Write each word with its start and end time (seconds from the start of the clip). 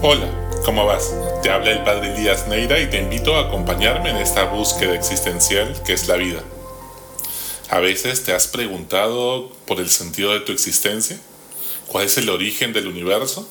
Hola, 0.00 0.30
¿cómo 0.64 0.86
vas? 0.86 1.12
Te 1.42 1.50
habla 1.50 1.72
el 1.72 1.82
Padre 1.82 2.14
Elías 2.14 2.46
Neira 2.46 2.78
y 2.78 2.88
te 2.88 3.00
invito 3.00 3.34
a 3.34 3.48
acompañarme 3.48 4.10
en 4.10 4.18
esta 4.18 4.44
búsqueda 4.44 4.94
existencial 4.94 5.82
que 5.82 5.92
es 5.92 6.06
la 6.06 6.14
vida. 6.14 6.40
A 7.68 7.80
veces 7.80 8.22
te 8.22 8.32
has 8.32 8.46
preguntado 8.46 9.50
por 9.66 9.80
el 9.80 9.90
sentido 9.90 10.32
de 10.32 10.38
tu 10.38 10.52
existencia, 10.52 11.18
cuál 11.88 12.04
es 12.06 12.16
el 12.16 12.30
origen 12.30 12.72
del 12.72 12.86
universo, 12.86 13.48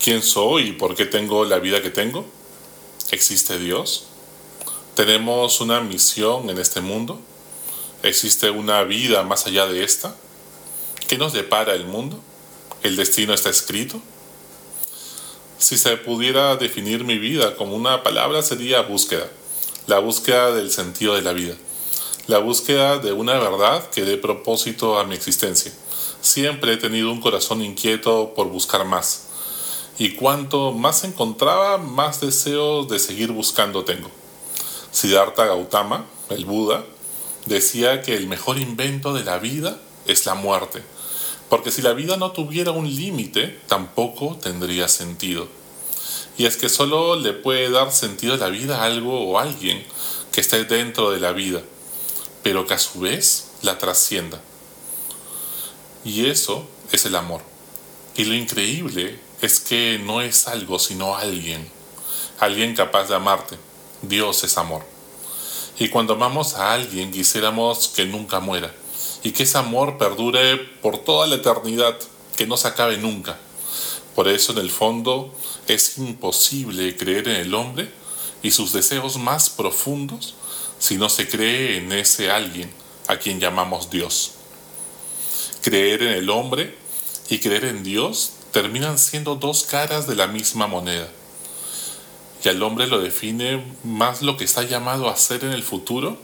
quién 0.00 0.22
soy 0.22 0.68
y 0.68 0.72
por 0.74 0.94
qué 0.94 1.06
tengo 1.06 1.44
la 1.44 1.58
vida 1.58 1.82
que 1.82 1.90
tengo, 1.90 2.24
¿existe 3.10 3.58
Dios? 3.58 4.04
¿Tenemos 4.94 5.60
una 5.60 5.80
misión 5.80 6.50
en 6.50 6.58
este 6.60 6.82
mundo? 6.82 7.20
¿Existe 8.04 8.48
una 8.50 8.84
vida 8.84 9.24
más 9.24 9.44
allá 9.48 9.66
de 9.66 9.82
esta? 9.82 10.14
¿Qué 11.08 11.18
nos 11.18 11.32
depara 11.32 11.74
el 11.74 11.86
mundo? 11.86 12.20
¿El 12.84 12.94
destino 12.94 13.34
está 13.34 13.50
escrito? 13.50 14.00
Si 15.60 15.76
se 15.76 15.98
pudiera 15.98 16.56
definir 16.56 17.04
mi 17.04 17.18
vida 17.18 17.54
como 17.54 17.76
una 17.76 18.02
palabra 18.02 18.40
sería 18.40 18.80
búsqueda, 18.80 19.28
la 19.86 19.98
búsqueda 19.98 20.52
del 20.52 20.70
sentido 20.70 21.14
de 21.14 21.20
la 21.20 21.34
vida, 21.34 21.54
la 22.28 22.38
búsqueda 22.38 22.96
de 22.96 23.12
una 23.12 23.34
verdad 23.34 23.90
que 23.90 24.06
dé 24.06 24.16
propósito 24.16 24.98
a 24.98 25.04
mi 25.04 25.14
existencia. 25.14 25.70
Siempre 26.22 26.72
he 26.72 26.76
tenido 26.78 27.12
un 27.12 27.20
corazón 27.20 27.60
inquieto 27.62 28.32
por 28.34 28.48
buscar 28.48 28.86
más, 28.86 29.26
y 29.98 30.12
cuanto 30.12 30.72
más 30.72 31.04
encontraba, 31.04 31.76
más 31.76 32.22
deseos 32.22 32.88
de 32.88 32.98
seguir 32.98 33.30
buscando 33.30 33.84
tengo. 33.84 34.10
Siddhartha 34.92 35.44
Gautama, 35.44 36.06
el 36.30 36.46
Buda, 36.46 36.86
decía 37.44 38.00
que 38.00 38.16
el 38.16 38.28
mejor 38.28 38.56
invento 38.58 39.12
de 39.12 39.24
la 39.24 39.38
vida 39.38 39.78
es 40.06 40.24
la 40.24 40.32
muerte 40.32 40.82
porque 41.50 41.72
si 41.72 41.82
la 41.82 41.92
vida 41.92 42.16
no 42.16 42.30
tuviera 42.30 42.70
un 42.70 42.88
límite, 42.88 43.60
tampoco 43.66 44.38
tendría 44.40 44.86
sentido. 44.86 45.48
Y 46.38 46.46
es 46.46 46.56
que 46.56 46.68
solo 46.68 47.16
le 47.16 47.32
puede 47.32 47.68
dar 47.70 47.92
sentido 47.92 48.34
a 48.34 48.36
la 48.36 48.48
vida 48.48 48.84
algo 48.84 49.28
o 49.28 49.38
alguien 49.38 49.84
que 50.30 50.40
esté 50.40 50.64
dentro 50.64 51.10
de 51.10 51.18
la 51.18 51.32
vida, 51.32 51.60
pero 52.44 52.68
que 52.68 52.74
a 52.74 52.78
su 52.78 53.00
vez 53.00 53.48
la 53.62 53.78
trascienda. 53.78 54.40
Y 56.04 56.26
eso 56.26 56.68
es 56.92 57.04
el 57.04 57.16
amor. 57.16 57.42
Y 58.16 58.24
lo 58.24 58.34
increíble 58.34 59.18
es 59.42 59.58
que 59.58 60.00
no 60.02 60.22
es 60.22 60.46
algo, 60.46 60.78
sino 60.78 61.16
alguien. 61.16 61.68
Alguien 62.38 62.76
capaz 62.76 63.08
de 63.08 63.16
amarte. 63.16 63.56
Dios 64.02 64.44
es 64.44 64.56
amor. 64.56 64.84
Y 65.80 65.88
cuando 65.88 66.14
amamos 66.14 66.54
a 66.54 66.72
alguien 66.72 67.10
quisiéramos 67.10 67.88
que 67.88 68.06
nunca 68.06 68.38
muera 68.38 68.72
y 69.22 69.32
que 69.32 69.42
ese 69.42 69.58
amor 69.58 69.98
perdure 69.98 70.56
por 70.82 70.98
toda 70.98 71.26
la 71.26 71.36
eternidad, 71.36 71.98
que 72.36 72.46
no 72.46 72.56
se 72.56 72.68
acabe 72.68 72.96
nunca. 72.96 73.38
Por 74.14 74.28
eso 74.28 74.52
en 74.52 74.58
el 74.58 74.70
fondo 74.70 75.34
es 75.68 75.98
imposible 75.98 76.96
creer 76.96 77.28
en 77.28 77.36
el 77.36 77.54
hombre 77.54 77.90
y 78.42 78.50
sus 78.50 78.72
deseos 78.72 79.18
más 79.18 79.50
profundos 79.50 80.34
si 80.78 80.96
no 80.96 81.08
se 81.08 81.28
cree 81.28 81.76
en 81.76 81.92
ese 81.92 82.30
alguien 82.30 82.70
a 83.06 83.16
quien 83.18 83.40
llamamos 83.40 83.90
Dios. 83.90 84.32
Creer 85.62 86.02
en 86.02 86.12
el 86.14 86.30
hombre 86.30 86.74
y 87.28 87.38
creer 87.38 87.66
en 87.66 87.82
Dios 87.82 88.32
terminan 88.52 88.98
siendo 88.98 89.36
dos 89.36 89.64
caras 89.64 90.06
de 90.06 90.16
la 90.16 90.26
misma 90.26 90.66
moneda. 90.66 91.08
Y 92.42 92.48
al 92.48 92.62
hombre 92.62 92.86
lo 92.86 93.00
define 93.00 93.62
más 93.84 94.22
lo 94.22 94.36
que 94.36 94.44
está 94.44 94.62
llamado 94.62 95.08
a 95.08 95.12
hacer 95.12 95.44
en 95.44 95.52
el 95.52 95.62
futuro, 95.62 96.16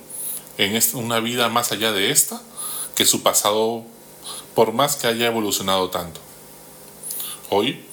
en 0.56 0.80
una 0.94 1.20
vida 1.20 1.50
más 1.50 1.72
allá 1.72 1.92
de 1.92 2.10
esta, 2.10 2.40
que 2.96 3.04
su 3.04 3.22
pasado, 3.22 3.84
por 4.54 4.72
más 4.72 4.96
que 4.96 5.06
haya 5.06 5.26
evolucionado 5.26 5.90
tanto. 5.90 6.20
Hoy 7.50 7.84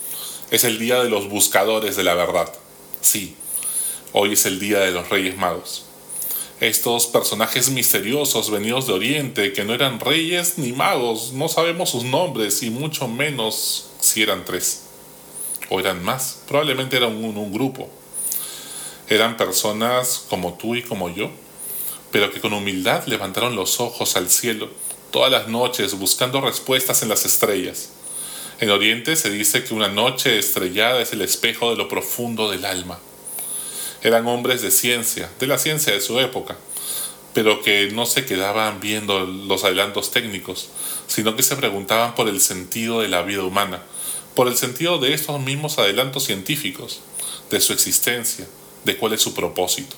es 0.50 0.64
el 0.64 0.80
día 0.80 1.04
de 1.04 1.10
los 1.10 1.30
buscadores 1.30 1.96
de 1.96 2.04
la 2.04 2.16
verdad. 2.16 2.52
Sí, 3.02 3.36
hoy 4.14 4.34
es 4.34 4.46
el 4.46 4.60
día 4.60 4.80
de 4.80 4.92
los 4.92 5.10
Reyes 5.10 5.38
Magos. 5.38 5.86
Estos 6.62 7.08
personajes 7.08 7.70
misteriosos 7.70 8.50
venidos 8.50 8.88
de 8.88 8.94
Oriente, 8.94 9.52
que 9.52 9.66
no 9.66 9.74
eran 9.74 10.00
reyes 10.00 10.58
ni 10.58 10.72
magos, 10.72 11.34
no 11.34 11.50
sabemos 11.50 11.90
sus 11.90 12.06
nombres 12.06 12.64
y 12.64 12.70
mucho 12.70 13.10
menos 13.10 13.90
si 14.00 14.24
eran 14.24 14.46
tres. 14.46 14.84
O 15.70 15.82
eran 15.82 16.02
más, 16.02 16.44
probablemente 16.48 16.96
eran 16.96 17.18
un, 17.18 17.36
un 17.36 17.52
grupo. 17.52 17.90
Eran 19.10 19.36
personas 19.36 20.24
como 20.30 20.54
tú 20.54 20.76
y 20.76 20.84
como 20.84 21.10
yo, 21.10 21.30
pero 22.14 22.32
que 22.32 22.40
con 22.40 22.54
humildad 22.54 23.08
levantaron 23.08 23.56
los 23.56 23.80
ojos 23.80 24.16
al 24.16 24.30
cielo 24.30 24.70
todas 25.10 25.32
las 25.32 25.48
noches 25.48 25.98
buscando 25.98 26.42
respuestas 26.42 27.02
en 27.02 27.10
las 27.10 27.26
estrellas. 27.26 27.90
En 28.60 28.70
Oriente 28.70 29.16
se 29.16 29.32
dice 29.32 29.64
que 29.64 29.74
una 29.74 29.88
noche 29.88 30.38
estrellada 30.38 31.02
es 31.02 31.12
el 31.12 31.24
espejo 31.24 31.72
de 31.72 31.76
lo 31.76 31.88
profundo 31.88 32.52
del 32.52 32.66
alma. 32.66 33.00
Eran 34.04 34.28
hombres 34.28 34.62
de 34.62 34.70
ciencia, 34.70 35.28
de 35.40 35.48
la 35.48 35.58
ciencia 35.58 35.92
de 35.92 36.02
su 36.02 36.20
época, 36.20 36.56
pero 37.34 37.64
que 37.64 37.90
no 37.92 38.06
se 38.06 38.26
quedaban 38.26 38.80
viendo 38.80 39.26
los 39.26 39.64
adelantos 39.64 40.12
técnicos, 40.12 40.70
sino 41.08 41.36
que 41.36 41.42
se 41.42 41.56
preguntaban 41.56 42.14
por 42.14 42.30
el 42.30 42.42
sentido 42.42 43.02
de 43.02 43.08
la 43.08 43.24
vida 43.24 43.42
humana, 43.42 43.82
por 44.36 44.48
el 44.48 44.56
sentido 44.56 45.00
de 45.00 45.16
estos 45.16 45.42
mismos 45.42 45.80
adelantos 45.80 46.26
científicos, 46.26 47.00
de 47.50 47.60
su 47.60 47.74
existencia, 47.74 48.46
de 48.86 48.98
cuál 48.98 49.14
es 49.14 49.22
su 49.22 49.34
propósito. 49.34 49.96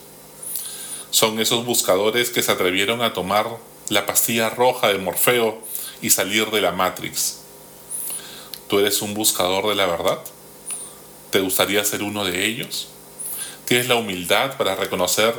Son 1.15 1.39
esos 1.39 1.63
buscadores 1.63 2.29
que 2.29 2.43
se 2.43 2.51
atrevieron 2.51 3.01
a 3.01 3.13
tomar 3.13 3.47
la 3.87 4.05
pastilla 4.05 4.49
roja 4.49 4.89
de 4.89 4.97
Morfeo 4.97 5.57
y 6.01 6.09
salir 6.09 6.51
de 6.51 6.59
la 6.59 6.73
Matrix. 6.73 7.37
¿Tú 8.67 8.79
eres 8.79 9.01
un 9.01 9.13
buscador 9.13 9.69
de 9.69 9.75
la 9.75 9.85
verdad? 9.85 10.19
¿Te 11.31 11.39
gustaría 11.39 11.85
ser 11.85 12.03
uno 12.03 12.25
de 12.25 12.45
ellos? 12.45 12.89
¿Tienes 13.63 13.87
la 13.87 13.95
humildad 13.95 14.57
para 14.57 14.75
reconocer 14.75 15.33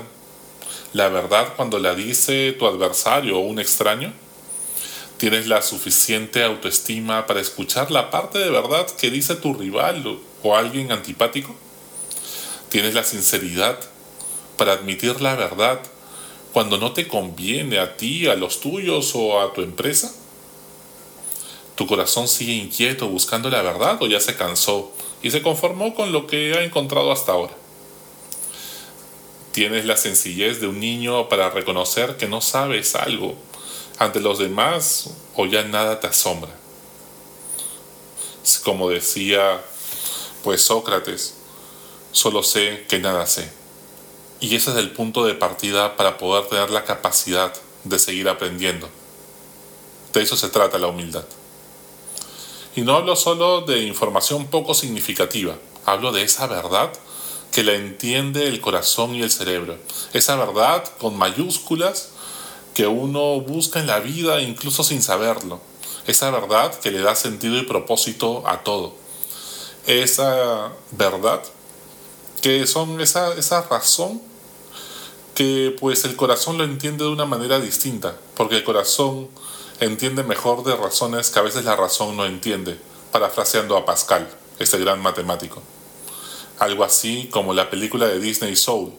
la 0.95 1.11
verdad 1.11 1.53
cuando 1.57 1.79
la 1.79 1.95
dice 1.95 2.53
tu 2.53 2.67
adversario 2.67 3.37
o 3.37 3.41
un 3.41 3.61
extraño? 3.61 4.15
¿Tienes 5.19 5.47
la 5.47 5.61
suficiente 5.61 6.43
autoestima 6.43 7.27
para 7.27 7.43
escuchar 7.43 7.91
la 7.91 8.11
parte 8.11 8.39
de 8.39 8.49
verdad 8.49 8.87
que 8.93 9.11
dice 9.11 9.35
tu 9.35 9.53
rival 9.53 10.21
o 10.43 10.57
alguien 10.57 10.91
antipático? 10.91 11.55
¿Tienes 12.71 12.95
la 12.95 13.05
sinceridad 13.05 13.79
para 14.57 14.73
admitir 14.73 15.21
la 15.21 15.35
verdad 15.35 15.81
cuando 16.53 16.79
no 16.79 16.93
te 16.93 17.07
conviene 17.07 17.79
a 17.79 17.97
ti, 17.97 18.27
a 18.27 18.35
los 18.35 18.61
tuyos 18.61 19.13
o 19.15 19.41
a 19.41 19.53
tu 19.53 19.63
empresa? 19.63 20.13
¿Tu 21.75 21.87
corazón 21.87 22.29
sigue 22.29 22.55
inquieto 22.55 23.09
buscando 23.09 23.51
la 23.51 23.61
verdad 23.61 23.99
o 24.01 24.07
ya 24.07 24.21
se 24.21 24.37
cansó 24.37 24.93
y 25.23 25.31
se 25.31 25.43
conformó 25.43 25.95
con 25.95 26.13
lo 26.13 26.27
que 26.27 26.55
ha 26.55 26.63
encontrado 26.63 27.13
hasta 27.13 27.33
ahora? 27.33 27.53
¿Tienes 29.53 29.85
la 29.85 29.97
sencillez 29.97 30.61
de 30.61 30.67
un 30.67 30.81
niño 30.81 31.29
para 31.29 31.51
reconocer 31.51 32.17
que 32.17 32.29
no 32.29 32.41
sabes 32.41 32.95
algo 32.95 33.35
ante 33.99 34.21
los 34.21 34.39
demás 34.39 35.11
o 35.35 35.47
ya 35.47 35.63
nada 35.65 36.01
te 36.01 36.07
asombra? 36.07 36.55
Como 38.65 38.89
decía 38.89 39.61
pues 40.47 40.63
Sócrates, 40.63 41.35
solo 42.13 42.43
sé 42.43 42.87
que 42.89 43.01
nada 43.01 43.27
sé. 43.27 43.51
Y 44.41 44.55
ese 44.55 44.71
es 44.71 44.77
el 44.77 44.91
punto 44.91 45.25
de 45.25 45.35
partida 45.35 45.97
para 45.97 46.19
poder 46.19 46.47
tener 46.47 46.71
la 46.71 46.85
capacidad 46.85 47.53
de 47.85 47.99
seguir 47.99 48.29
aprendiendo. 48.29 48.89
De 50.13 50.23
eso 50.23 50.37
se 50.37 50.49
trata 50.49 50.79
la 50.79 50.89
humildad. 50.89 51.25
Y 52.75 52.83
no 52.83 52.95
hablo 52.95 53.17
solo 53.17 53.63
de 53.63 53.81
información 53.81 54.49
poco 54.49 54.75
significativa, 54.75 55.57
hablo 55.87 56.13
de 56.13 56.23
esa 56.23 56.47
verdad 56.47 56.93
que 57.53 57.63
la 57.63 57.73
entiende 57.73 58.49
el 58.49 58.61
corazón 58.61 59.15
y 59.15 59.23
el 59.23 59.31
cerebro. 59.31 59.79
Esa 60.13 60.37
verdad 60.37 60.85
con 60.99 61.17
mayúsculas 61.17 62.11
que 62.75 62.87
uno 62.87 63.41
busca 63.41 63.81
en 63.81 63.87
la 63.87 64.01
vida 64.01 64.43
incluso 64.43 64.85
sin 64.85 65.03
saberlo. 65.03 65.61
Esa 66.07 66.31
verdad 66.31 66.79
que 66.79 66.91
le 66.91 67.01
da 67.01 67.15
sentido 67.15 67.57
y 67.57 67.63
propósito 67.63 68.47
a 68.47 68.63
todo. 68.63 68.95
Esa 69.87 70.73
verdad 70.91 71.43
que 72.47 72.65
son 72.69 73.01
esa, 73.01 73.35
esa 73.35 73.63
razón 73.63 74.23
que 75.35 75.75
pues 75.81 76.05
el 76.05 76.15
corazón 76.15 76.57
lo 76.59 76.63
entiende 76.63 77.03
de 77.03 77.11
una 77.11 77.25
manera 77.25 77.59
distinta, 77.59 78.17
porque 78.37 78.59
el 78.59 78.63
corazón 78.63 79.29
entiende 79.81 80.23
mejor 80.23 80.63
de 80.63 80.77
razones 80.77 81.31
que 81.31 81.41
a 81.41 81.43
veces 81.43 81.65
la 81.65 81.75
razón 81.75 82.17
no 82.17 82.25
entiende, 82.25 82.79
parafraseando 83.11 83.77
a 83.77 83.85
Pascal, 83.85 84.29
este 84.61 84.79
gran 84.79 85.03
matemático. 85.03 85.61
Algo 86.61 86.85
así 86.85 87.29
como 87.33 87.53
la 87.53 87.69
película 87.69 88.07
de 88.07 88.21
Disney 88.21 88.55
Soul, 88.55 88.93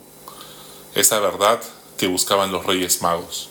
esa 0.94 1.21
verdad 1.21 1.61
que 1.97 2.07
buscaban 2.07 2.51
los 2.51 2.65
Reyes 2.65 3.01
Magos. 3.01 3.47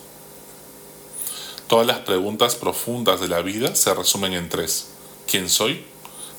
Todas 1.68 1.86
las 1.86 2.00
preguntas 2.00 2.54
profundas 2.54 3.18
de 3.18 3.28
la 3.28 3.40
vida 3.40 3.74
se 3.74 3.94
resumen 3.94 4.34
en 4.34 4.50
tres. 4.50 4.88
¿Quién 5.26 5.48
soy? 5.48 5.86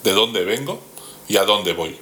¿De 0.04 0.12
dónde 0.12 0.46
vengo? 0.46 0.80
¿Y 1.28 1.38
a 1.38 1.44
dónde 1.44 1.74
voy? 1.74 2.00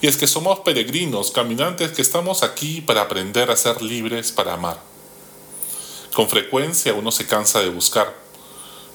Y 0.00 0.06
es 0.06 0.16
que 0.16 0.26
somos 0.26 0.60
peregrinos, 0.60 1.32
caminantes 1.32 1.92
que 1.92 2.02
estamos 2.02 2.42
aquí 2.42 2.80
para 2.80 3.02
aprender 3.02 3.50
a 3.50 3.56
ser 3.56 3.82
libres 3.82 4.30
para 4.30 4.54
amar. 4.54 4.80
Con 6.14 6.28
frecuencia 6.28 6.94
uno 6.94 7.10
se 7.10 7.26
cansa 7.26 7.60
de 7.60 7.68
buscar. 7.68 8.14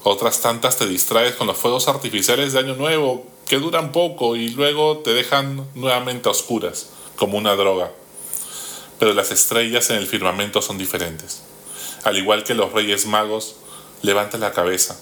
Otras 0.02 0.40
tantas 0.40 0.76
te 0.76 0.86
distraes 0.86 1.34
con 1.34 1.46
los 1.46 1.56
fuegos 1.56 1.88
artificiales 1.88 2.52
de 2.52 2.58
Año 2.58 2.74
Nuevo 2.74 3.24
que 3.46 3.58
duran 3.58 3.92
poco 3.92 4.36
y 4.36 4.50
luego 4.50 4.98
te 4.98 5.12
dejan 5.12 5.66
nuevamente 5.74 6.28
oscuras, 6.28 6.90
como 7.16 7.38
una 7.38 7.54
droga. 7.54 7.90
Pero 8.98 9.12
las 9.12 9.30
estrellas 9.30 9.90
en 9.90 9.96
el 9.96 10.06
firmamento 10.06 10.62
son 10.62 10.78
diferentes. 10.78 11.42
Al 12.04 12.16
igual 12.16 12.44
que 12.44 12.54
los 12.54 12.72
reyes 12.72 13.06
magos, 13.06 13.56
levanta 14.02 14.38
la 14.38 14.52
cabeza. 14.52 14.98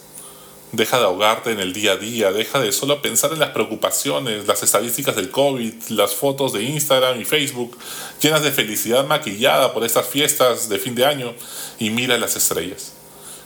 Deja 0.73 0.99
de 0.99 1.05
ahogarte 1.05 1.51
en 1.51 1.61
el 1.61 1.75
día 1.75 1.93
a 1.93 1.97
día, 1.97 2.33
deja 2.33 2.59
de 2.59 2.73
solo 2.73 3.03
pensar 3.03 3.31
en 3.35 3.41
las 3.41 3.51
preocupaciones, 3.51 4.47
las 4.47 4.63
estadísticas 4.63 5.15
del 5.15 5.31
COVID, 5.31 5.75
las 5.91 6.15
fotos 6.15 6.55
de 6.55 6.63
Instagram 6.63 7.21
y 7.21 7.27
Facebook, 7.27 7.77
llenas 8.23 8.43
de 8.43 8.53
felicidad 8.53 9.07
maquillada 9.07 9.75
por 9.75 9.85
estas 9.85 10.07
fiestas 10.07 10.71
de 10.71 10.79
fin 10.79 10.95
de 10.95 11.05
año, 11.05 11.35
y 11.79 11.91
mira 11.91 12.17
las 12.17 12.37
estrellas. 12.37 12.95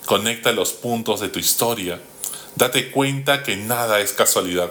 Conecta 0.04 0.52
los 0.52 0.72
puntos 0.72 1.18
de 1.18 1.28
tu 1.28 1.40
historia. 1.40 2.00
Date 2.54 2.92
cuenta 2.92 3.42
que 3.42 3.56
nada 3.56 3.98
es 3.98 4.12
casualidad. 4.12 4.70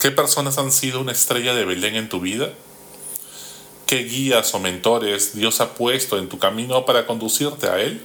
¿Qué 0.00 0.10
personas 0.10 0.58
han 0.58 0.72
sido 0.72 1.00
una 1.00 1.12
estrella 1.12 1.54
de 1.54 1.64
Belén 1.64 1.94
en 1.94 2.08
tu 2.08 2.18
vida? 2.18 2.50
¿Qué 3.86 3.98
guías 3.98 4.52
o 4.52 4.58
mentores 4.58 5.36
Dios 5.36 5.60
ha 5.60 5.74
puesto 5.74 6.18
en 6.18 6.28
tu 6.28 6.40
camino 6.40 6.84
para 6.84 7.06
conducirte 7.06 7.68
a 7.68 7.78
Él? 7.78 8.04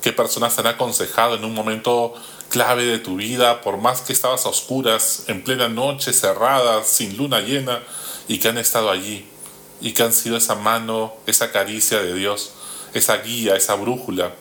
¿Qué 0.00 0.12
personas 0.12 0.54
te 0.54 0.60
han 0.60 0.68
aconsejado 0.68 1.34
en 1.34 1.44
un 1.44 1.52
momento 1.52 2.14
clave 2.48 2.84
de 2.84 2.98
tu 2.98 3.16
vida, 3.16 3.60
por 3.60 3.78
más 3.78 4.00
que 4.00 4.12
estabas 4.12 4.46
a 4.46 4.48
oscuras, 4.48 5.24
en 5.26 5.42
plena 5.42 5.68
noche, 5.68 6.12
cerrada, 6.12 6.84
sin 6.84 7.16
luna 7.16 7.40
llena, 7.40 7.82
y 8.28 8.38
que 8.38 8.48
han 8.48 8.58
estado 8.58 8.90
allí, 8.90 9.26
y 9.80 9.92
que 9.92 10.02
han 10.02 10.12
sido 10.12 10.36
esa 10.36 10.54
mano, 10.54 11.14
esa 11.26 11.52
caricia 11.52 12.00
de 12.00 12.14
Dios, 12.14 12.52
esa 12.94 13.18
guía, 13.18 13.56
esa 13.56 13.74
brújula, 13.74 14.34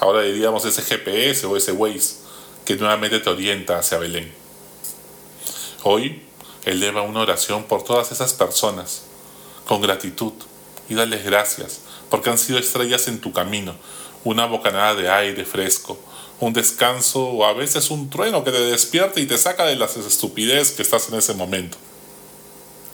ahora 0.00 0.22
diríamos 0.22 0.64
ese 0.64 0.82
GPS 0.82 1.46
o 1.46 1.56
ese 1.56 1.72
Waze, 1.72 2.16
que 2.64 2.76
nuevamente 2.76 3.18
te 3.20 3.30
orienta 3.30 3.78
hacia 3.78 3.98
Belén. 3.98 4.32
Hoy 5.84 6.22
eleva 6.64 7.02
una 7.02 7.20
oración 7.20 7.64
por 7.64 7.82
todas 7.82 8.12
esas 8.12 8.34
personas 8.34 9.02
con 9.66 9.80
gratitud 9.80 10.32
y 10.88 10.94
dales 10.94 11.24
gracias 11.24 11.80
porque 12.08 12.30
han 12.30 12.38
sido 12.38 12.58
estrellas 12.58 13.08
en 13.08 13.20
tu 13.20 13.32
camino, 13.32 13.74
una 14.22 14.46
bocanada 14.46 14.94
de 14.94 15.10
aire 15.10 15.44
fresco, 15.44 15.98
un 16.42 16.52
descanso 16.52 17.24
o 17.24 17.44
a 17.44 17.52
veces 17.52 17.90
un 17.90 18.10
trueno 18.10 18.42
que 18.42 18.50
te 18.50 18.60
despierta 18.60 19.20
y 19.20 19.26
te 19.26 19.38
saca 19.38 19.64
de 19.64 19.76
las 19.76 19.96
estupidez 19.96 20.72
que 20.72 20.82
estás 20.82 21.08
en 21.08 21.14
ese 21.14 21.34
momento. 21.34 21.78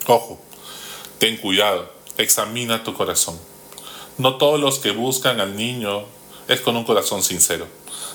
Ojo, 0.05 0.39
ten 1.17 1.35
cuidado, 1.37 1.91
examina 2.17 2.83
tu 2.83 2.93
corazón. 2.93 3.39
No 4.19 4.37
todos 4.37 4.59
los 4.59 4.77
que 4.77 4.91
buscan 4.91 5.39
al 5.39 5.55
niño 5.55 6.03
es 6.47 6.61
con 6.61 6.77
un 6.77 6.83
corazón 6.83 7.23
sincero. 7.23 7.67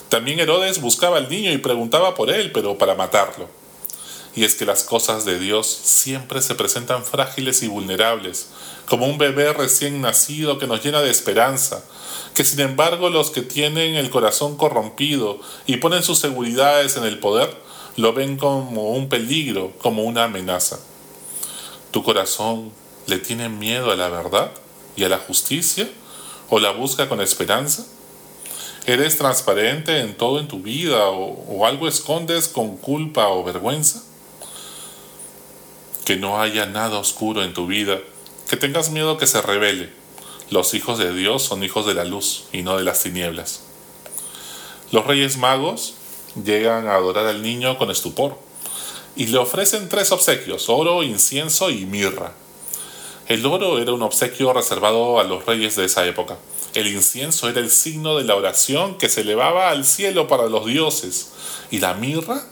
También 0.09 0.39
Herodes 0.39 0.81
buscaba 0.81 1.17
al 1.17 1.29
niño 1.29 1.51
y 1.51 1.59
preguntaba 1.59 2.15
por 2.15 2.31
él, 2.31 2.53
pero 2.53 2.79
para 2.79 2.95
matarlo 2.95 3.64
y 4.37 4.45
es 4.45 4.57
que 4.57 4.65
las 4.65 4.83
cosas 4.83 5.25
de 5.25 5.39
Dios 5.39 5.67
siempre 5.67 6.43
se 6.43 6.55
presentan 6.55 7.05
frágiles 7.05 7.63
y 7.63 7.69
vulnerables, 7.69 8.49
como 8.87 9.07
un 9.07 9.17
bebé 9.17 9.53
recién 9.53 10.01
nacido 10.01 10.59
que 10.59 10.67
nos 10.67 10.85
llena 10.85 11.03
de 11.03 11.11
esperanza, 11.11 11.85
que 12.35 12.45
sin 12.45 12.61
embargo 12.61 13.11
los 13.11 13.31
que 13.31 13.43
tienen 13.43 13.95
el 13.95 14.11
corazón 14.11 14.57
corrompido 14.57 15.39
y 15.67 15.77
ponen 15.77 16.03
sus 16.03 16.19
seguridades 16.19 16.97
en 16.97 17.05
el 17.05 17.21
poder, 17.21 17.55
lo 17.97 18.13
ven 18.13 18.37
como 18.37 18.91
un 18.91 19.09
peligro, 19.09 19.73
como 19.79 20.03
una 20.03 20.25
amenaza. 20.25 20.81
¿Tu 21.93 22.03
corazón 22.03 22.73
le 23.07 23.19
tiene 23.19 23.49
miedo 23.49 23.93
a 23.93 23.97
la 23.97 24.09
verdad 24.09 24.51
y 24.97 25.05
a 25.05 25.09
la 25.09 25.19
justicia? 25.19 25.89
¿O 26.51 26.59
la 26.59 26.73
busca 26.73 27.09
con 27.09 27.21
esperanza? 27.21 27.87
¿Eres 28.87 29.17
transparente 29.17 30.01
en 30.01 30.17
todo 30.17 30.41
en 30.41 30.49
tu 30.49 30.59
vida 30.59 31.07
o, 31.07 31.45
o 31.49 31.67
algo 31.67 31.87
escondes 31.87 32.49
con 32.49 32.77
culpa 32.77 33.29
o 33.29 33.45
vergüenza? 33.45 34.03
Que 36.05 36.17
no 36.17 36.41
haya 36.41 36.67
nada 36.67 36.99
oscuro 36.99 37.43
en 37.43 37.55
tu 37.55 37.67
vida, 37.67 37.99
que 38.49 38.57
tengas 38.57 38.91
miedo 38.91 39.17
que 39.17 39.27
se 39.27 39.41
revele. 39.41 39.91
Los 40.51 40.75
hijos 40.75 40.99
de 40.99 41.15
Dios 41.15 41.43
son 41.43 41.65
hijos 41.65 41.87
de 41.87 41.95
la 41.95 42.05
luz 42.05 42.45
y 42.53 42.63
no 42.63 42.77
de 42.77 42.85
las 42.85 43.03
tinieblas. 43.03 43.63
Los 44.93 45.07
reyes 45.07 45.39
magos 45.39 45.95
llegan 46.45 46.87
a 46.87 46.97
adorar 46.97 47.27
al 47.27 47.43
niño 47.43 47.79
con 47.79 47.91
estupor 47.91 48.39
y 49.17 49.27
le 49.27 49.39
ofrecen 49.39 49.89
tres 49.89 50.13
obsequios, 50.13 50.69
oro, 50.69 51.03
incienso 51.03 51.71
y 51.71 51.87
mirra. 51.87 52.33
El 53.27 53.47
oro 53.47 53.79
era 53.79 53.93
un 53.93 54.03
obsequio 54.03 54.53
reservado 54.53 55.19
a 55.19 55.25
los 55.25 55.47
reyes 55.47 55.77
de 55.77 55.87
esa 55.87 56.07
época. 56.07 56.37
El 56.75 56.89
incienso 56.89 57.49
era 57.49 57.61
el 57.61 57.71
signo 57.71 58.19
de 58.19 58.25
la 58.25 58.37
oración 58.37 58.99
que 58.99 59.09
se 59.09 59.23
elevaba 59.23 59.71
al 59.71 59.87
cielo 59.87 60.29
para 60.29 60.47
los 60.47 60.67
dioses 60.67 61.33
y 61.71 61.79
la 61.79 61.95
mirra 61.95 62.45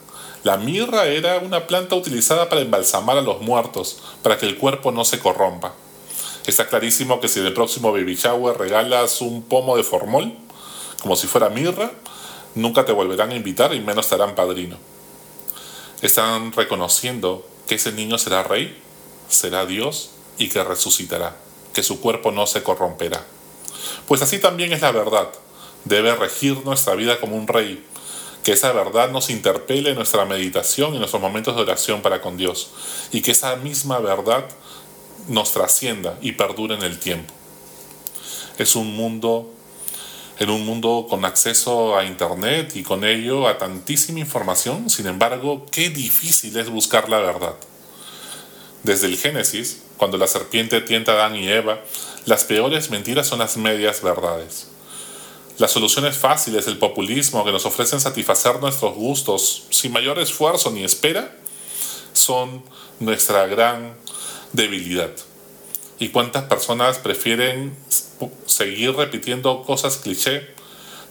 la 0.44 0.56
mirra 0.56 1.06
era 1.06 1.38
una 1.38 1.66
planta 1.68 1.94
utilizada 1.94 2.48
para 2.48 2.62
embalsamar 2.62 3.16
a 3.16 3.22
los 3.22 3.40
muertos, 3.40 3.98
para 4.22 4.38
que 4.38 4.46
el 4.46 4.58
cuerpo 4.58 4.90
no 4.90 5.04
se 5.04 5.20
corrompa. 5.20 5.74
Está 6.46 6.68
clarísimo 6.68 7.20
que 7.20 7.28
si 7.28 7.38
en 7.38 7.46
el 7.46 7.54
próximo 7.54 7.92
baby 7.92 8.16
shower 8.16 8.58
regalas 8.58 9.20
un 9.20 9.42
pomo 9.42 9.76
de 9.76 9.84
formol, 9.84 10.32
como 11.00 11.14
si 11.14 11.28
fuera 11.28 11.48
mirra, 11.48 11.92
nunca 12.56 12.84
te 12.84 12.90
volverán 12.90 13.30
a 13.30 13.36
invitar 13.36 13.72
y 13.72 13.80
menos 13.80 14.08
te 14.08 14.16
harán 14.16 14.34
padrino. 14.34 14.76
Están 16.00 16.50
reconociendo 16.50 17.46
que 17.68 17.76
ese 17.76 17.92
niño 17.92 18.18
será 18.18 18.42
rey, 18.42 18.76
será 19.28 19.64
Dios 19.66 20.10
y 20.38 20.48
que 20.48 20.64
resucitará, 20.64 21.36
que 21.72 21.84
su 21.84 22.00
cuerpo 22.00 22.32
no 22.32 22.48
se 22.48 22.64
corromperá. 22.64 23.24
Pues 24.08 24.22
así 24.22 24.40
también 24.40 24.72
es 24.72 24.80
la 24.80 24.90
verdad. 24.90 25.28
Debe 25.84 26.16
regir 26.16 26.64
nuestra 26.64 26.96
vida 26.96 27.20
como 27.20 27.36
un 27.36 27.46
rey, 27.46 27.84
que 28.42 28.52
esa 28.52 28.72
verdad 28.72 29.10
nos 29.10 29.30
interpele 29.30 29.90
en 29.90 29.96
nuestra 29.96 30.24
meditación 30.24 30.90
y 30.90 30.94
en 30.94 31.00
nuestros 31.00 31.22
momentos 31.22 31.54
de 31.54 31.62
oración 31.62 32.02
para 32.02 32.20
con 32.20 32.36
Dios, 32.36 32.70
y 33.12 33.22
que 33.22 33.30
esa 33.30 33.56
misma 33.56 33.98
verdad 33.98 34.44
nos 35.28 35.52
trascienda 35.52 36.18
y 36.20 36.32
perdure 36.32 36.74
en 36.74 36.82
el 36.82 36.98
tiempo. 36.98 37.32
Es 38.58 38.74
un 38.74 38.96
mundo, 38.96 39.52
en 40.38 40.50
un 40.50 40.66
mundo 40.66 41.06
con 41.08 41.24
acceso 41.24 41.96
a 41.96 42.04
Internet 42.04 42.72
y 42.74 42.82
con 42.82 43.04
ello 43.04 43.46
a 43.46 43.58
tantísima 43.58 44.18
información, 44.18 44.90
sin 44.90 45.06
embargo, 45.06 45.66
qué 45.70 45.90
difícil 45.90 46.56
es 46.56 46.68
buscar 46.68 47.08
la 47.08 47.18
verdad. 47.18 47.54
Desde 48.82 49.06
el 49.06 49.16
Génesis, 49.16 49.82
cuando 49.96 50.18
la 50.18 50.26
serpiente 50.26 50.80
tienta 50.80 51.12
a 51.12 51.14
Adán 51.14 51.36
y 51.36 51.48
Eva, 51.48 51.80
las 52.26 52.42
peores 52.42 52.90
mentiras 52.90 53.28
son 53.28 53.38
las 53.38 53.56
medias 53.56 54.02
verdades. 54.02 54.71
Las 55.62 55.70
soluciones 55.70 56.16
fáciles, 56.16 56.66
el 56.66 56.76
populismo 56.76 57.44
que 57.44 57.52
nos 57.52 57.66
ofrecen 57.66 58.00
satisfacer 58.00 58.58
nuestros 58.58 58.96
gustos 58.96 59.62
sin 59.70 59.92
mayor 59.92 60.18
esfuerzo 60.18 60.72
ni 60.72 60.82
espera, 60.82 61.36
son 62.12 62.64
nuestra 62.98 63.46
gran 63.46 63.94
debilidad. 64.52 65.12
¿Y 66.00 66.08
cuántas 66.08 66.42
personas 66.46 66.98
prefieren 66.98 67.76
seguir 68.44 68.96
repitiendo 68.96 69.62
cosas 69.62 69.98
cliché, 69.98 70.48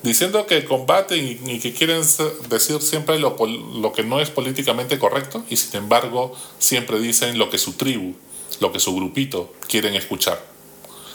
diciendo 0.03 0.45
que 0.47 0.65
combaten 0.65 1.39
y, 1.45 1.59
que 1.59 1.71
quieren 1.71 2.01
decir 2.49 2.81
siempre 2.81 3.19
lo, 3.19 3.37
lo 3.47 3.93
que 3.93 4.03
no 4.03 4.19
es 4.19 4.31
políticamente 4.31 4.99
correcto 4.99 5.45
y 5.49 5.55
sin 5.55 5.77
embargo 5.77 6.35
siempre 6.59 6.99
dicen 6.99 7.37
lo 7.37 7.49
que 7.49 7.57
su 7.57 7.71
tribu, 7.71 8.15
lo 8.59 8.73
que 8.73 8.81
su 8.81 8.93
grupito 8.93 9.53
quieren 9.69 9.95
escuchar? 9.95 10.43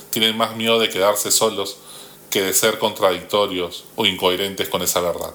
Tienen 0.09 0.39
más 0.39 0.57
miedo 0.57 0.79
de 0.79 0.89
quedarse 0.89 1.31
solos 1.31 1.77
que 2.37 2.43
de 2.43 2.53
ser 2.53 2.79
contradictorios 2.79 3.85
o 3.97 4.05
incoherentes 4.05 4.69
con 4.69 4.83
esa 4.83 5.01
verdad. 5.01 5.33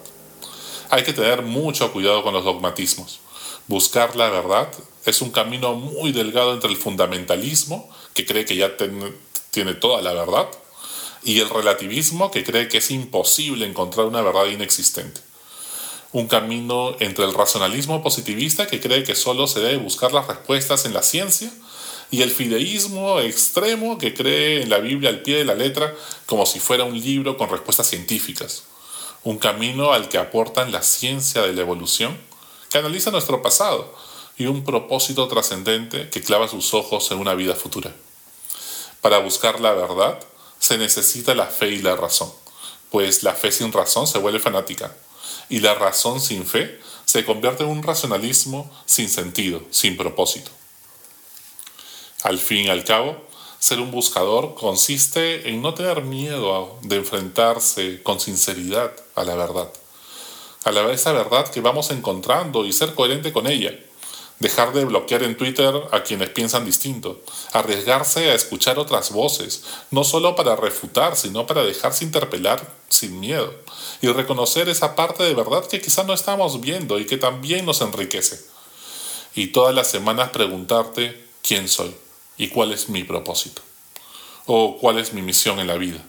Hay 0.92 1.04
que 1.04 1.14
tener 1.14 1.42
mucho 1.42 1.92
cuidado 1.92 2.22
con 2.22 2.32
los 2.32 2.44
dogmatismos. 2.44 3.22
Buscar 3.66 4.16
la 4.16 4.30
verdad 4.30 4.72
es 5.08 5.24
un 5.24 5.32
camino 5.32 5.74
muy 5.74 6.12
delgado 6.12 6.54
entre 6.54 6.70
el 6.70 6.78
fundamentalismo, 6.78 7.90
que 8.14 8.24
cree 8.24 8.46
que 8.46 8.56
ya 8.56 8.78
tiene 8.78 9.74
toda 9.74 10.04
la 10.04 10.14
verdad, 10.14 10.48
y 11.24 11.40
el 11.40 11.50
relativismo, 11.50 12.30
que 12.30 12.44
cree 12.44 12.68
que 12.68 12.78
es 12.78 12.92
imposible 12.92 13.66
encontrar 13.66 14.06
una 14.06 14.22
verdad 14.22 14.46
inexistente. 14.46 15.22
Un 16.12 16.28
camino 16.28 16.96
entre 17.00 17.26
el 17.26 17.34
racionalismo 17.34 18.04
positivista, 18.04 18.68
que 18.68 18.80
cree 18.80 19.04
que 19.04 19.16
solo 19.16 19.48
se 19.48 19.60
debe 19.60 19.78
buscar 19.78 20.14
las 20.14 20.28
respuestas 20.28 20.86
en 20.86 20.94
la 20.94 21.02
ciencia, 21.02 21.52
y 22.12 22.22
el 22.22 22.30
fideísmo 22.30 23.22
extremo 23.22 23.98
que 23.98 24.14
cree 24.14 24.62
en 24.62 24.70
la 24.70 24.80
Biblia 24.80 25.10
al 25.10 25.22
pie 25.22 25.38
de 25.38 25.46
la 25.46 25.56
letra 25.56 25.96
como 26.26 26.46
si 26.46 26.60
fuera 26.60 26.84
un 26.84 27.00
libro 27.00 27.38
con 27.38 27.50
respuestas 27.50 27.88
científicas, 27.88 28.64
un 29.24 29.38
camino 29.38 29.94
al 29.94 30.10
que 30.10 30.18
aportan 30.18 30.74
la 30.74 30.84
ciencia 30.84 31.42
de 31.42 31.54
la 31.54 31.62
evolución, 31.62 32.18
que 32.70 32.78
analiza 32.78 33.12
nuestro 33.12 33.42
pasado 33.42 33.96
y 34.38 34.46
un 34.46 34.66
propósito 34.66 35.28
trascendente 35.30 36.10
que 36.10 36.22
clava 36.22 36.50
sus 36.50 36.74
ojos 36.74 37.10
en 37.12 37.20
una 37.20 37.34
vida 37.34 37.56
futura. 37.56 37.96
Para 39.00 39.20
buscar 39.20 39.62
la 39.62 39.72
verdad 39.74 40.20
se 40.60 40.78
necesita 40.78 41.34
la 41.34 41.48
fe 41.48 41.70
y 41.70 41.80
la 41.80 41.96
razón, 41.96 42.32
pues 42.90 43.24
la 43.24 43.34
fe 43.34 43.54
sin 43.54 43.72
razón 43.72 44.06
se 44.06 44.20
vuelve 44.20 44.40
fanática 44.40 44.94
y 45.50 45.62
la 45.62 45.76
razón 45.76 46.20
sin 46.20 46.46
fe 46.46 46.80
se 47.06 47.24
convierte 47.24 47.64
en 47.64 47.70
un 47.70 47.84
racionalismo 47.84 48.70
sin 48.86 49.10
sentido, 49.10 49.64
sin 49.72 49.96
propósito. 49.96 50.52
Al 52.24 52.38
fin 52.38 52.66
y 52.66 52.70
al 52.70 52.84
cabo, 52.84 53.18
ser 53.58 53.80
un 53.80 53.92
buscador 53.92 54.54
consiste 54.54 55.50
en 55.50 55.62
no 55.62 55.74
tener 55.74 56.04
miedo 56.04 56.78
de 56.82 56.98
enfrentarse 56.98 58.02
con 58.04 58.20
sinceridad 58.20 58.92
a 59.16 59.24
la 59.24 59.36
verdad. 59.36 59.72
a 60.64 60.72
la 60.72 60.92
esa 60.92 61.12
verdad 61.12 61.48
que 61.48 61.62
vamos 61.62 61.90
encontrando 61.90 62.66
y 62.66 62.74
ser 62.74 62.94
coherente 62.94 63.34
con 63.34 63.48
ella. 63.48 63.72
Dejar 64.38 64.74
de 64.74 64.86
bloquear 64.86 65.24
en 65.24 65.38
Twitter 65.38 65.74
a 65.92 66.04
quienes 66.04 66.30
piensan 66.30 66.66
distinto. 66.66 67.22
Arriesgarse 67.54 68.30
a 68.30 68.36
escuchar 68.36 68.78
otras 68.78 69.12
voces, 69.12 69.64
no 69.90 70.04
solo 70.04 70.36
para 70.36 70.56
refutar, 70.56 71.16
sino 71.16 71.48
para 71.48 71.64
dejarse 71.64 72.04
interpelar 72.04 72.68
sin 72.90 73.20
miedo. 73.20 73.54
Y 74.02 74.08
reconocer 74.08 74.70
esa 74.70 74.96
parte 74.96 75.24
de 75.24 75.34
verdad 75.34 75.66
que 75.66 75.82
quizá 75.82 76.04
no 76.04 76.14
estamos 76.14 76.62
viendo 76.62 77.00
y 77.00 77.06
que 77.06 77.18
también 77.18 77.66
nos 77.66 77.82
enriquece. 77.82 78.44
Y 79.34 79.48
todas 79.48 79.74
las 79.74 79.90
semanas 79.90 80.30
preguntarte 80.30 81.28
quién 81.42 81.68
soy 81.68 81.96
y 82.42 82.48
cuál 82.48 82.72
es 82.72 82.90
mi 82.90 83.04
propósito. 83.04 83.62
O 84.48 84.80
cuál 84.80 84.98
es 84.98 85.14
mi 85.14 85.22
misión 85.22 85.60
en 85.60 85.68
la 85.68 85.76
vida. 85.76 86.04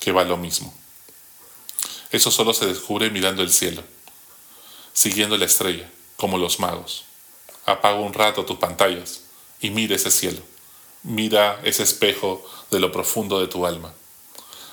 Que 0.00 0.10
va 0.10 0.24
lo 0.24 0.38
mismo. 0.38 0.72
Eso 2.10 2.30
solo 2.30 2.54
se 2.54 2.64
descubre 2.64 3.10
mirando 3.10 3.42
el 3.42 3.52
cielo, 3.52 3.84
siguiendo 4.94 5.36
la 5.36 5.44
estrella, 5.44 5.86
como 6.16 6.38
los 6.38 6.60
magos. 6.60 7.04
Apaga 7.66 8.00
un 8.00 8.14
rato 8.14 8.46
tus 8.46 8.56
pantallas 8.56 9.24
y 9.60 9.68
mira 9.68 9.96
ese 9.96 10.10
cielo. 10.10 10.40
Mira 11.02 11.60
ese 11.62 11.82
espejo 11.82 12.42
de 12.70 12.80
lo 12.80 12.90
profundo 12.90 13.38
de 13.38 13.48
tu 13.48 13.66
alma. 13.66 13.92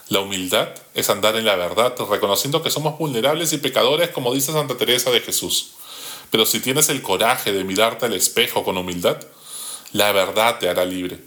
La 0.08 0.22
humildad 0.22 0.70
es 0.94 1.10
andar 1.10 1.36
en 1.36 1.44
la 1.44 1.58
verdad, 1.58 1.98
reconociendo 2.10 2.64
que 2.64 2.72
somos 2.72 2.98
vulnerables 2.98 3.52
y 3.52 3.58
pecadores, 3.58 4.12
como 4.12 4.34
dice 4.34 4.54
Santa 4.54 4.78
Teresa 4.78 5.12
de 5.12 5.20
Jesús. 5.20 5.72
Pero 6.32 6.46
si 6.46 6.62
tienes 6.62 6.88
el 6.88 7.02
coraje 7.02 7.52
de 7.52 7.66
mirarte 7.66 8.06
al 8.06 8.14
espejo 8.14 8.64
con 8.64 8.78
humildad, 8.78 9.18
la 9.96 10.12
verdad 10.12 10.60
te 10.60 10.68
hará 10.68 10.84
libre. 10.84 11.22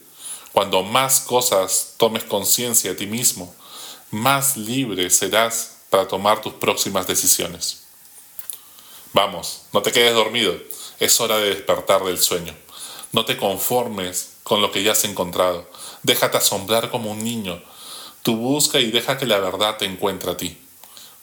Cuando 0.53 0.83
más 0.83 1.21
cosas 1.21 1.95
tomes 1.97 2.25
conciencia 2.25 2.91
de 2.91 2.97
ti 2.97 3.07
mismo, 3.07 3.55
más 4.11 4.59
libre 4.59 5.09
serás 5.09 5.79
para 5.89 6.07
tomar 6.07 6.43
tus 6.43 6.53
próximas 6.53 7.07
decisiones. 7.07 7.85
Vamos, 9.15 9.63
no 9.73 9.81
te 9.81 9.91
quedes 9.91 10.13
dormido. 10.13 10.55
Es 11.01 11.19
hora 11.19 11.39
de 11.39 11.49
despertar 11.49 12.05
del 12.05 12.19
sueño. 12.19 12.55
No 13.13 13.25
te 13.25 13.39
conformes 13.39 14.33
con 14.43 14.61
lo 14.61 14.71
que 14.71 14.83
ya 14.83 14.93
has 14.93 15.05
encontrado. 15.05 15.67
Déjate 16.03 16.37
asombrar 16.37 16.91
como 16.91 17.11
un 17.11 17.25
niño. 17.25 17.63
Tú 18.23 18.37
busca 18.37 18.81
y 18.81 18.91
deja 18.91 19.17
que 19.17 19.25
la 19.25 19.39
verdad 19.39 19.79
te 19.79 19.87
encuentre 19.87 20.31
a 20.31 20.37
ti, 20.37 20.59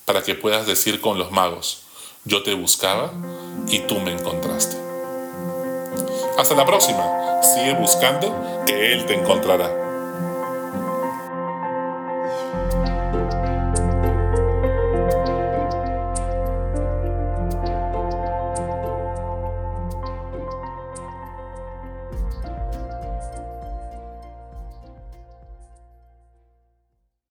para 0.05 0.23
que 0.23 0.33
puedas 0.33 0.65
decir 0.65 0.99
con 0.99 1.19
los 1.19 1.29
magos, 1.29 1.83
yo 2.23 2.41
te 2.41 2.55
buscaba 2.55 3.13
y 3.67 3.81
tú 3.81 3.99
me 3.99 4.13
encontraste. 4.13 4.77
Hasta 6.39 6.55
la 6.55 6.65
próxima. 6.65 7.24
Sigue 7.55 7.73
buscando 7.75 8.65
que 8.65 8.91
Él 8.91 9.05
te 9.05 9.13
encontrará. 9.13 9.84